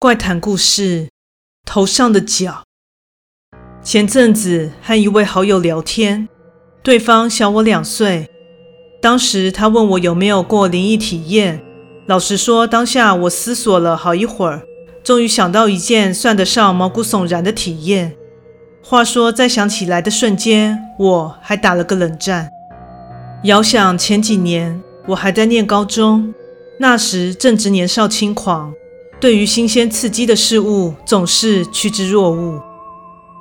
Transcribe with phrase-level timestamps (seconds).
[0.00, 1.08] 怪谈故事：
[1.66, 2.62] 头上的角。
[3.82, 6.28] 前阵子和一位好友聊天，
[6.84, 8.30] 对方小我两岁。
[9.02, 11.60] 当时他问我有没有过灵异体验，
[12.06, 14.62] 老实说，当下我思索了好一会儿，
[15.02, 18.14] 终于想到一件算得上毛骨悚然的体验。
[18.84, 22.48] 话说，在想起来的瞬间，我还打了个冷战。
[23.42, 26.32] 遥想前几年，我还在念高中，
[26.78, 28.72] 那时正值年少轻狂。
[29.20, 32.62] 对于新鲜刺激的事物总是趋之若鹜，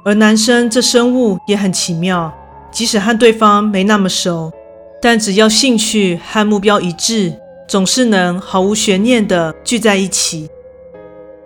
[0.03, 2.33] 而男生这生物也很奇妙，
[2.71, 4.51] 即使和对方没那么熟，
[4.99, 10.49] 但只要兴趣和目标一致，总是能毫无悬念地聚在一起。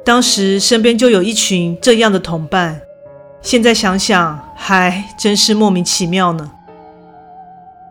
[0.06, 2.82] 当时身边就有一群这样的同伴，
[3.42, 6.52] 现在想想还真是莫名其妙呢。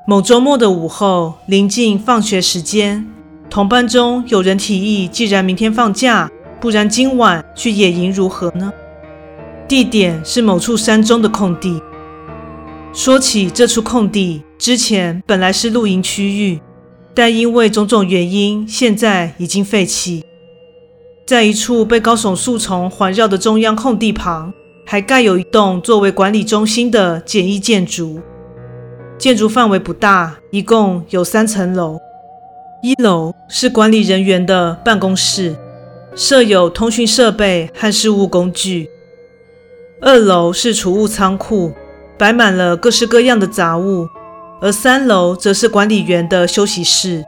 [0.07, 3.07] 某周末的午后，临近放学时间。
[3.51, 8.73] 同伴中有人提议，既然明天放假，不然今晚去野营如何呢？
[9.67, 11.83] 地点是某处山中的空地。
[12.93, 16.61] 说起这处空地，之前本来是露营区域，
[17.13, 20.25] 但因为种种原因，现在已经废弃。
[21.27, 24.55] 在一处被高耸树丛环绕的中央空地旁，
[24.87, 28.21] 还盖有一栋作为管理中心的简易建筑。
[29.19, 31.99] 建筑范围不大，一共有三层楼。
[32.83, 35.55] 一楼是管理人员的办公室，
[36.15, 38.89] 设有通讯设备和事务工具。
[40.01, 41.73] 二楼是储物仓库，
[42.17, 44.09] 摆满了各式各样的杂物。
[44.63, 47.25] 而三楼则是管理员的休息室。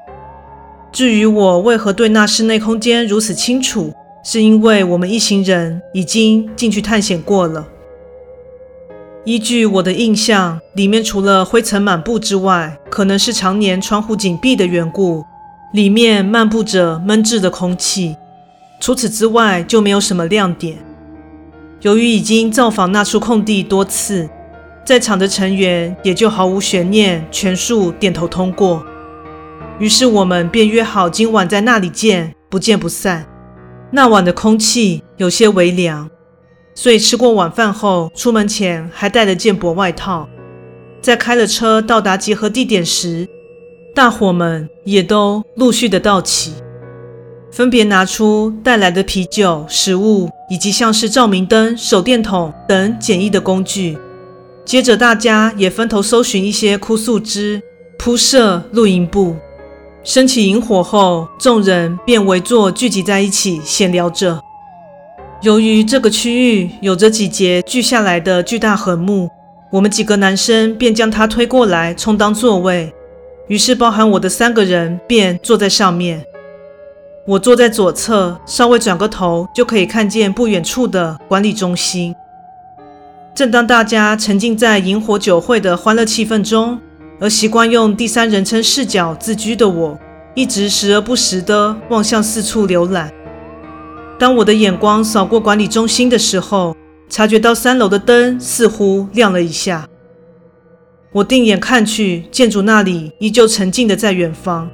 [0.91, 3.93] 至于我为何对那室内空间如此清楚，
[4.25, 7.69] 是因为我们一行人已经进去探险过了。
[9.25, 15.25] 依据我的印象，里面除了灰尘满布之外，可能是常年窗户紧闭的缘故。
[15.73, 18.15] 里面漫步着闷滞的空气，
[18.79, 20.77] 除此之外就没有什么亮点。
[21.81, 24.29] 由于已经造访那处空地多次，
[24.85, 28.85] 在场的成员也就毫无悬念，全数点头通过。
[29.79, 33.27] 于是我们便约好今晚在那里见，不见不散。
[33.91, 36.09] 那晚的空气有些微凉，
[36.75, 40.29] 所以吃过晚饭后，出门前还带了件薄外套。
[41.01, 43.29] 在开了车到达集合地点时，
[43.95, 46.53] 大伙们也都陆续的到齐，
[47.51, 53.99] 分别拿出带来的啤酒、食物以及像是照明灯、手电筒等简易的工具。
[54.65, 57.61] 接着，大家也分头搜寻一些枯树枝，
[57.99, 59.37] 铺设露营布。
[60.03, 64.41] 升起营火后，众人便围坐聚集在一起闲聊着。
[65.43, 69.29] 由于这个区域有着几节锯下来的巨大横木，
[69.71, 72.91] 我们几个男生便将它推过来充当座位。
[73.53, 76.25] 于是，包含我的三个人便坐在上面。
[77.27, 82.15] 我坐在左侧，稍微转个头就可以看见不远处的管理中心。
[83.35, 86.81] 正当大家沉浸在萤火酒会的欢乐气氛中，
[87.21, 89.99] 而习惯用第三人称视角自居的我，
[90.35, 93.13] 一直时而不时地望向四处浏览。
[94.19, 96.75] 当我的眼光扫过管理中心的时候，
[97.11, 99.87] 察觉到三楼的灯似乎亮了一下。
[101.13, 104.69] 我定眼看去，建筑那里依旧沉静的在远方。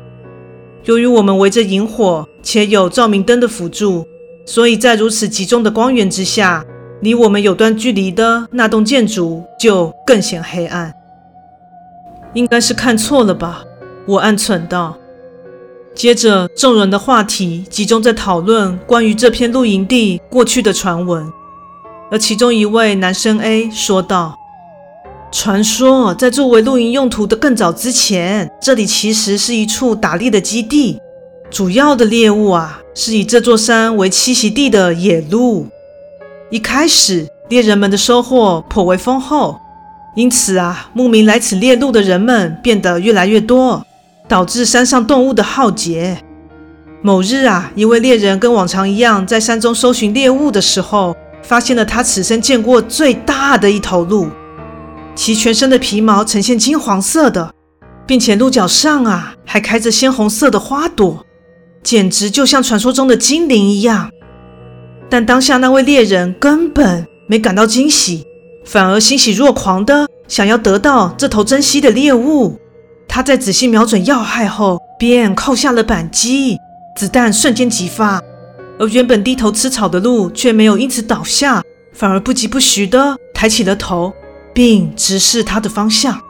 [0.85, 4.07] 由于我们围着萤火，且有照明灯的辅助，
[4.47, 6.65] 所以在如此集中的光源之下，
[7.01, 10.95] 离我们有段距离的那栋建筑就更显黑暗。
[12.35, 13.65] 应该是看错了吧？
[14.07, 14.97] 我暗忖道。
[15.93, 21.27] 接着，众人的话题集中在讨论关于这片露营地过去的传闻，
[22.13, 24.37] 而其中一位男生 A 说道。
[25.31, 30.99] 传说在作为露营用途的更早之前，这里其实是一处打猎的基地。
[31.51, 35.67] 主要的猎物啊，是以这座山为栖息地的野鹿。
[36.51, 39.59] 一开始，猎人们的收获颇为丰厚，
[40.17, 43.85] 因此啊，慕名来此猎鹿的人们变得越来越多，
[44.27, 46.19] 导致山上动物的浩劫。
[47.03, 54.29] 某日啊，一位猎人跟往常一样，在山中搜寻猎物的时候，发现了他此生见过最大的一头鹿。
[55.19, 57.53] 其全身的皮毛呈现金黄色的，
[58.07, 61.27] 并且鹿角上啊还开着鲜红色的花朵，
[61.83, 64.09] 简直就像传说中的精灵一样。
[65.11, 68.25] 但当下那位猎人根本没感到惊喜，
[68.65, 72.57] 反而欣喜若狂的想要得到这头珍稀的猎物。
[73.09, 76.57] 他在仔细瞄准要害后，便扣下了扳机，
[76.97, 78.23] 子弹瞬间击发，
[78.79, 81.61] 而原本低头吃草的鹿却没有因此倒下，
[81.93, 84.13] 反而不疾不徐的抬起了头。
[84.59, 86.21] 并直视他的方向，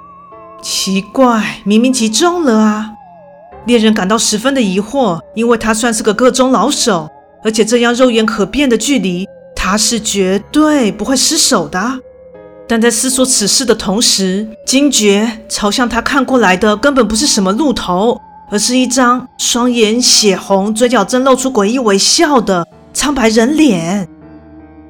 [0.61, 2.91] 奇怪，明明击中了啊！
[3.65, 7.09] 猎人感到十分的疑惑，因为他算是个个中老手，
[7.43, 9.27] 而且这样肉眼可辨的距离，
[9.57, 12.01] 他是绝对不会失手的。
[12.69, 18.21] 但在思索此事的同时，惊觉朝向他看过来的根本不是什么鹿头，
[18.51, 24.07] 而是一张双眼血红、嘴角正露出诡异微笑的苍白人脸。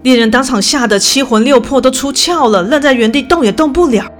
[0.08, 4.10] 猎人当场吓得七魂六魄都出窍了，愣在原地动也动不了。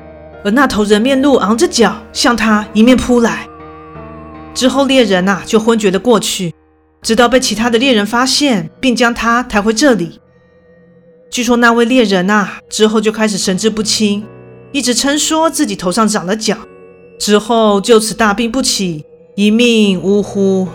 [0.45, 3.49] 而那头人面鹿昂着脚向他一面扑来，
[4.53, 6.53] 之后猎人呐就昏厥了过去，
[7.01, 10.21] 直到被其他的猎人发现，并将他抬回这里。
[11.31, 14.23] 据说那位猎人啊，之后就开始神志不清，
[14.73, 16.55] 一直称说自己头上长了角，
[17.19, 19.07] 之后就此大病不起，
[19.37, 20.69] 一命呜呼。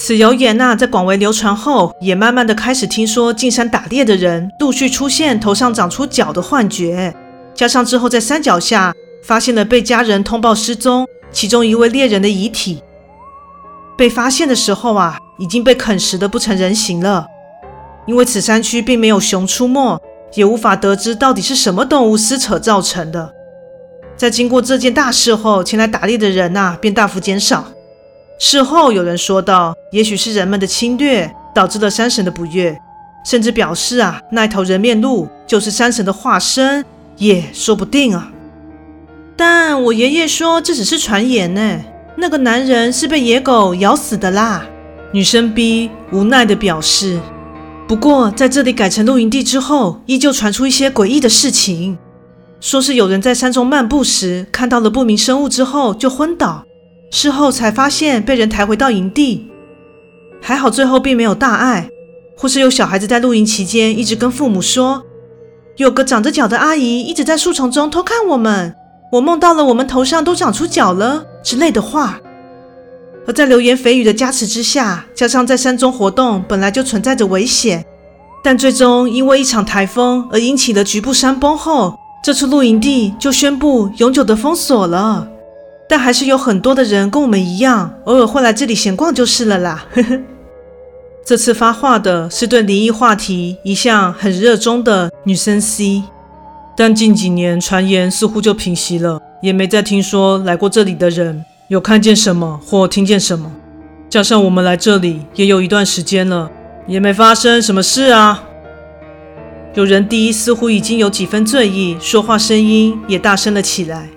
[0.00, 7.12] 此谣言啊，在广为流传后，也慢慢的开始听说进山打猎的人陆续出现头上长出角的幻觉，
[7.52, 12.80] 加上之后在山脚下发现了被家人通报失踪其中一位猎人的遗体，
[13.96, 17.26] 被发现的时候啊，已经被啃食的不成人形了。
[18.06, 20.00] 因为此山区并没有熊出没，
[20.34, 23.34] 也无法得知到底是什么动物撕扯造成的。
[24.16, 27.72] 在经过这件大事后，前来打猎的人呐便大幅减少。
[28.38, 32.78] 事后有人说道，也许是人们的侵略导致了山神的不悦，
[33.24, 36.84] 甚至表示啊，那头人面鹿就是山神的化身，
[37.16, 38.30] 也说不定啊。
[39.36, 41.80] 但我爷爷说这只是传言呢，
[42.16, 44.64] 那个男人是被野狗咬死的啦。
[45.12, 47.18] 女生 B 无奈地表示。
[47.88, 51.96] 不过，在这里改成露营地之后，依旧传出一些诡异的事情，
[52.60, 56.64] 说是有人在山中漫步时看到了不明生物之后就昏倒，
[57.10, 59.48] 事后才发现被人抬回到营地，
[60.40, 61.88] 还好最后并没有大碍。
[62.36, 65.02] 或是有小孩子在露营期间一直跟父母说，
[65.76, 68.72] 有个长着脚的阿姨一直在树丛中偷看我们，
[69.10, 72.20] 我梦到了我们头上都长出脚了之类的话。
[73.26, 77.84] 而在流言蜚语的加持之下，加上在山中活动本来就存在着危险，
[78.44, 85.28] 但最终因为一场台风而引起了局部山崩后，这处露营地就宣布永久的封锁了。
[85.88, 89.86] 但还是有很多的人跟我们一样，偶尔会来这里闲逛就是了啦。
[89.94, 90.20] 呵呵。
[91.24, 96.02] 这次发话的是对灵异话题一向很热衷的女生 C，
[96.76, 101.44] 但近几年传言似乎就平息了，也没再听说来过这里的人。
[101.68, 103.52] 有看见什么或听见什么？
[104.08, 106.50] 加上我们来这里也有一段时间了，
[106.86, 108.44] 也没发生什么事啊。
[109.74, 114.08] 有人第一似乎已经有几分醉意，说话声音也大声了起来。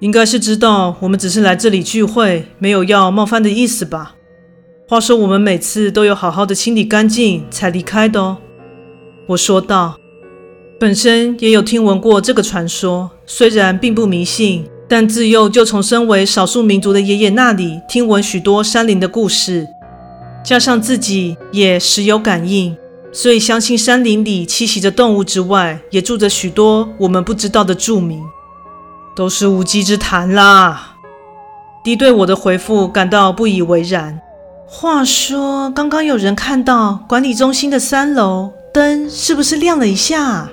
[0.00, 4.14] 应该是知道我们只是来这里聚会，没有要冒犯的意思吧？
[4.88, 8.38] 话说我们每次都有好好的清理干净才离开的哦。
[9.26, 9.96] 我说道，
[10.78, 14.64] 本身也有听闻过这个传说，虽然并不迷信。
[14.90, 19.68] 但自幼就从身为少数民族的爷爷那里听闻许多山林的故事，
[20.42, 22.74] 加上自己也时有感应，
[23.12, 28.18] 所以相信山林里栖息着动物之外，也住着许多我们不知道的住民，
[29.18, 30.92] 都是无稽之谈啦。
[31.82, 34.20] D 对我的回复感到不以为然。
[34.64, 40.50] 话说，刚刚有人看到管理中心的三楼灯是不是亮了一下？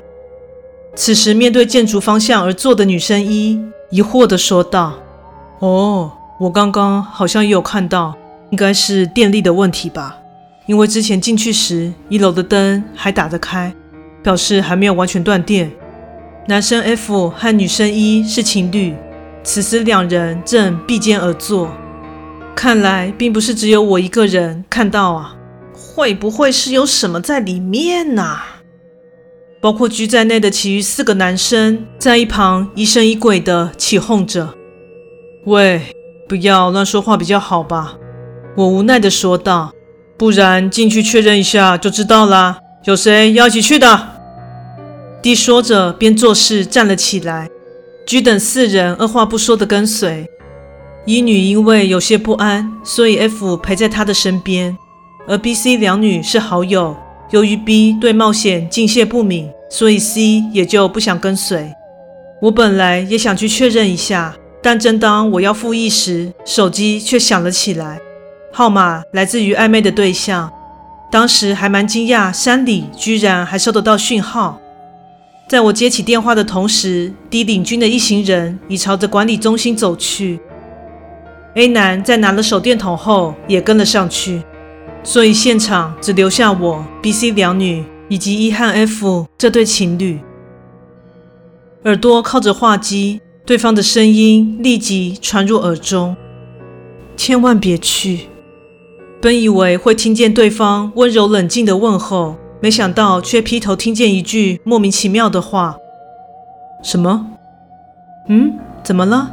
[0.95, 3.63] 此时面对建筑方向而坐的女生一。
[3.91, 4.94] 疑惑地说道
[5.61, 8.16] ：“哦，我刚刚好像也有看到，
[8.49, 10.18] 应该是电力的问题吧？
[10.66, 13.71] 因为之前进去时，一楼的灯还打得开，
[14.23, 15.71] 表示还没有完全断电。
[16.47, 18.94] 男生 F 和女生 E 是情侣，
[19.44, 21.71] 此时两人正并肩而坐，
[22.56, 25.35] 看来并不是只有我一个人看到啊！
[25.73, 28.37] 会不会是有什么在里面呢？”
[29.59, 34.54] 包括居在内的其余四个男生在一旁疑神疑鬼的起哄着。
[35.45, 35.81] 喂，
[36.30, 37.95] 不要乱说话比较好吧？
[38.56, 39.71] 我无奈的说道。
[40.18, 42.59] 不然进去确认一下就知道啦。
[42.85, 44.15] 有谁要一起去的
[45.25, 47.49] ？D 说着边做事站了起来。
[48.05, 50.29] 居等四人二话不说地跟随。
[51.07, 54.77] 一女因为有些不安，所以 F 陪在她的身边，
[55.27, 56.95] 而 B、C 两女是好友。
[57.31, 61.73] 由于 B 对冒险敬谢不敏，所以 C 也就不想跟随。
[62.39, 67.99] 我本来也想去确认一下，但正当我要复议时，手机却响了起来，
[68.53, 70.53] 号码来自于暧昧的对象。
[71.11, 74.61] 当时还蛮惊讶，山里居然还收得到讯号。
[75.47, 80.40] 在我接起电话的同时，D 领军的一行人已朝着管理中心走去。
[81.54, 84.42] A 男在拿了手电筒后，也跟了上去。
[85.04, 90.19] 所以现场只留下我、B、C 两女以及 E 和 F 这对情侣。
[91.83, 96.18] 耳朵靠着话机，对方的声音立即传入耳中
[97.16, 98.21] ：“千万别去，
[99.21, 105.78] 本以为会听见对方温柔冷静的问候，没想到却劈头听见一句莫名其妙的话
[106.81, 107.28] ：“什么？
[108.28, 108.57] 嗯？
[108.83, 109.31] 怎么了？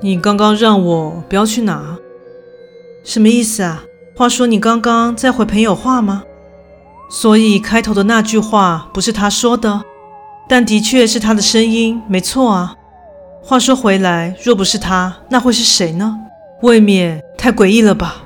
[0.00, 1.98] 你刚刚让我不要去哪？
[3.02, 3.82] 什么意思啊？
[4.16, 6.22] 话说你刚刚在回朋友话吗？
[7.10, 9.82] 所以开头的那句话不是他说的，
[10.48, 12.76] 但的确是他的声音，没错啊。
[13.42, 16.18] 话说回来，若不是他，那会是谁呢？
[16.62, 18.22] 未免太诡异了吧？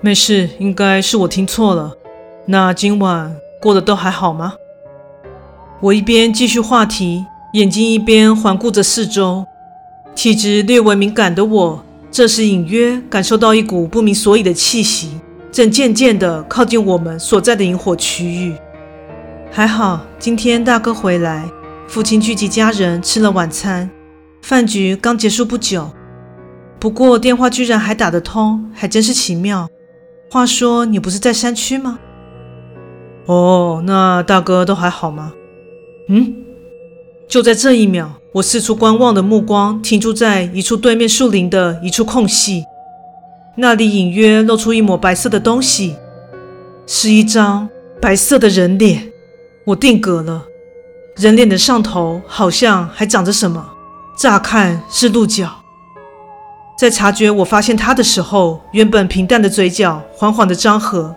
[0.00, 1.92] 没事，应该是我听错了。
[2.46, 4.54] 那今晚过得都还好吗？
[5.80, 9.46] 我一边继续话题，眼睛一边环顾着四周。
[10.14, 15.20] 体质略微敏感的我，这时隐约感受到一股不明所以的气息，
[15.52, 18.54] 正渐渐地靠近我们所在的萤火区域。
[19.50, 21.48] 还好，今天大哥回来，
[21.86, 23.90] 父亲聚集家人吃了晚餐，
[24.42, 25.90] 饭局刚结束不久。
[26.78, 29.68] 不过电话居然还打得通，还真是奇妙。
[30.30, 31.98] 话说你不是在山区吗？
[33.30, 35.32] 哦，那大哥都还好吗？
[36.08, 36.34] 嗯，
[37.28, 42.64] 就在这一秒，我四处观望的目光停驻在一处对面树林的一处空隙，
[43.54, 45.94] 那里隐约露出一抹白色的东西，
[46.88, 47.68] 是一张
[48.02, 49.12] 白色的人脸。
[49.64, 50.42] 我定格了，
[51.14, 53.64] 人脸的上头好像还长着什么，
[54.18, 55.48] 乍看是鹿角。
[56.76, 61.14] 在察觉我发现他的时候，原本平淡的嘴角缓缓的张合，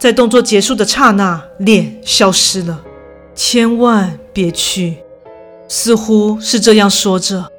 [0.00, 2.80] 在动作结束的刹那，脸消失了。
[3.34, 4.96] 千万别去，
[5.68, 7.52] 似乎是这样说着。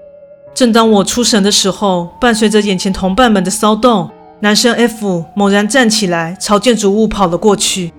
[0.52, 7.94] 正当我出神的时候，伴随着眼前同伴们的骚动，男生 F 猛然站起来，朝建筑物跑了过去。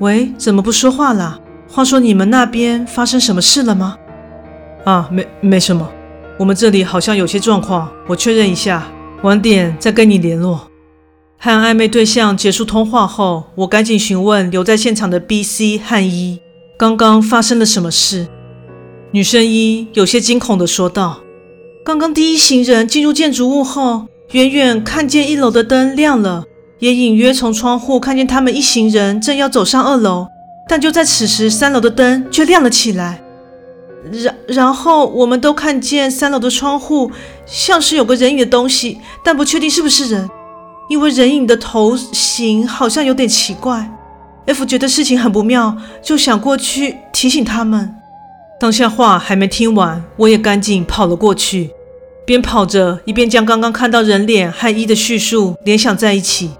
[0.00, 1.38] 喂，怎么不说话啦？
[1.70, 3.96] 话说你们那边发生什么事了吗？
[4.82, 5.88] 啊，没，没什么。
[6.40, 8.84] 我们这里好像有些状况，我确认一下，
[9.22, 10.71] 晚点再跟你联络。
[11.44, 16.38] 和暧昧对象结束通话后，我赶紧询问留在现场的 B、C 和 E，
[16.78, 18.28] 刚刚发生了什么事。
[19.10, 21.18] 女生 E 有些惊恐地说道
[21.84, 26.44] ：“刚刚第一行人进入建筑物后，远远看见一楼的灯亮了，
[26.78, 30.28] 也隐约从窗户看见他们一行人正要走上二楼，
[30.68, 33.20] 但就在此时，三楼的灯却亮了起来。”
[34.12, 37.10] 然然后我们都看见三楼的窗户
[37.44, 40.30] 像是有个人影的东西，但不确定是不是人，
[40.92, 43.90] 因为人影的头型好像有点奇怪。
[44.44, 47.94] F 觉得事情很不妙，就想过去提醒他们。
[48.60, 51.70] 当下话还没听完，我也赶紧跑了过去，
[52.26, 56.50] 边跑着一边将刚刚看到人脸和一的叙述联想在一起。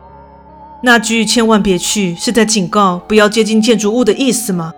[0.83, 4.73] 那句“千万别去”是在警告不要接近建筑物的意思吗？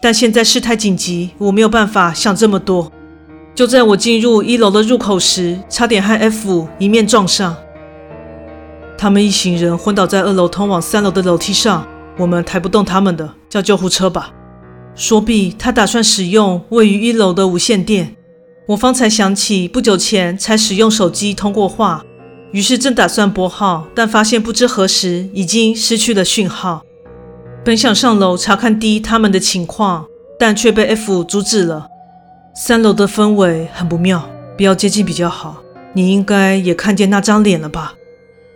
[0.00, 2.90] 但现在事态紧急，我没有办法想这么多。
[3.54, 7.54] 就在我进入一楼的入口时，差点和 F 一面撞上。
[9.00, 11.88] 他们一行人昏倒在二楼通往三楼的楼梯上，
[12.18, 14.30] 我们抬不动他们的，叫救护车吧。
[14.94, 18.14] 说毕，他打算使用位于一楼的无线电。
[18.66, 22.04] 我方才想起不久前才使用手机通过话，
[22.52, 26.82] 于是正打算拨号，但发现不知何时已经失去了讯号。
[27.64, 30.04] 本想上楼查看 D 他们的情况，
[30.38, 31.88] 但却被 F 阻止了。
[32.54, 34.28] 三楼的氛围很不妙，
[34.58, 35.62] 不要接近比较好。
[35.94, 37.94] 你应该也看见那张脸了吧？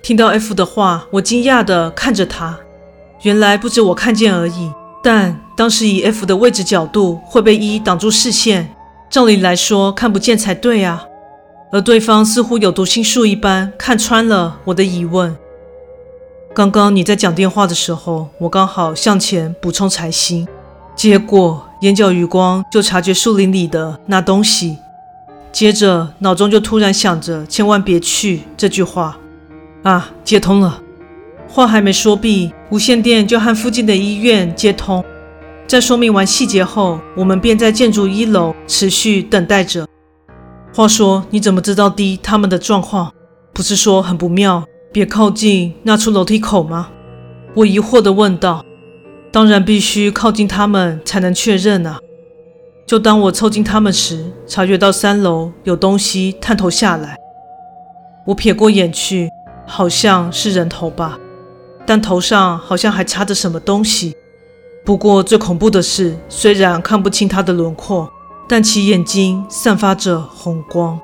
[0.04, 2.58] 听到 F 的话，我惊讶地看着他。
[3.23, 4.70] 原来不止我看见而已，
[5.02, 8.68] 但当时以 F 的位置角度会被 E 挡住视线，
[9.08, 11.06] 照理来说看不见才对啊。
[11.73, 15.34] 而对方似乎有读心术一般，看穿了我的疑问。
[16.54, 20.46] 刚刚你在讲电话的时候，我刚好向前补充财星，
[20.94, 24.76] 结果眼角余光就察觉树林里的那东西，
[25.50, 29.16] 接着脑中就突然想着“千万别去”这句话。
[29.85, 30.81] 啊，接通了！
[31.47, 35.05] 话还没说毕，无线电就和附近的医院接通。
[35.67, 39.87] 在说明完细节后，我们便在建筑一楼持续等待着。
[40.75, 43.12] 话说，你怎么知道 D 他们的状况？
[43.53, 44.64] 不是说很不妙？
[44.91, 46.88] 别靠近那处楼梯口吗？
[47.55, 48.64] 我疑惑地问道。
[49.31, 51.99] 当然必须靠近他们才能确认啊！
[52.87, 57.17] 就当我凑近他们时，察觉到三楼有东西探头下来。
[58.26, 59.29] 我瞥过眼去，
[59.66, 61.18] 好像是人头吧，
[61.87, 64.14] 但头上好像还插着什么东西。
[64.85, 68.11] 不过最恐怖的是，虽然看不清他的轮廓，
[68.49, 71.00] 但其眼睛散发着红光。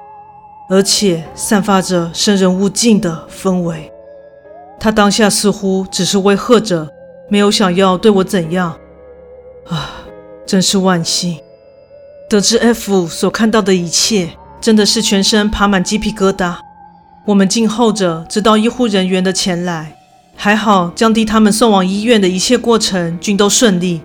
[0.73, 3.90] 而且散发着生人勿近的氛围。
[4.79, 6.88] 他当下似乎只是威吓着，
[7.29, 8.79] 没有想要对我怎样。
[9.69, 9.90] 啊，
[10.47, 11.40] 真是万幸！
[12.29, 16.55] 得知 F 所看到的一切，真的是全身爬满鸡皮疙瘩。
[17.27, 19.95] 我们静候着，直到医护人员的前来。
[20.35, 24.00] 还好，将弟他们送往医院的一切过程均都顺利。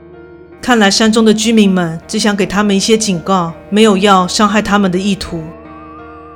[0.62, 5.42] 看来山中的居民们只想给他们一些警告，没有要伤害他们的意图。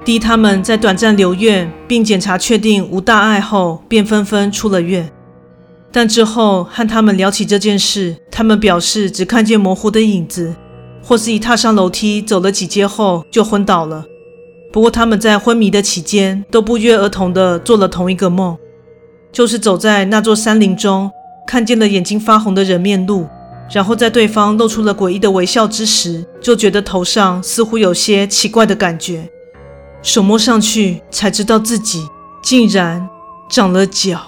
[0.05, 5.12] 弟他们在短暂留院并检查确定无大碍后，便纷纷出了院。
[5.91, 10.55] 但之后和他们聊起这件事，他们表示只看见模糊的影子，
[11.03, 14.05] 或是一踏上楼梯走了几阶后就昏倒了。
[14.71, 18.55] 不过他们在昏迷的期间都不约而同地做了同一个梦，
[19.31, 21.09] 就是走在那座山林中，
[21.47, 23.27] 看见了眼睛发红的人面鹿，
[23.71, 29.27] 然后在对方露出了诡异的微笑之时，就觉得头上似乎有些奇怪的感觉，
[30.03, 32.07] 手摸上去才知道自己
[32.43, 33.09] 竟然
[33.49, 34.21] 长了脚。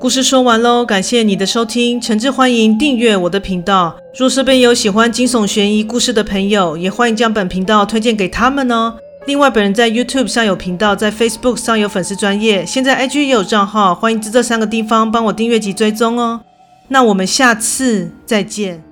[0.00, 3.94] 故事说完喽，感谢你的收听，诚挚欢迎订阅我的频道。
[4.16, 8.94] 若是边有喜欢惊悚悬疑故事的朋友，也欢迎将本频道推荐给他们哦。
[9.26, 16.40] 另外，本人在 YouTube 上有频道，在 Facebook 上有粉丝专业，现在 IG 也有账号，欢迎至这三个地方帮我订阅及追踪哦。
[16.88, 18.82] 那我们下次再见。